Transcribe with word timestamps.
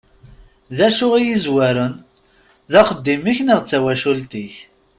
D 0.77 0.79
acu 0.87 1.07
i 1.19 1.21
yezwaren, 1.27 1.93
d 2.71 2.73
axeddim-ik 2.81 3.39
neɣ 3.43 3.59
d 3.61 3.67
tawacult-ik? 3.69 4.55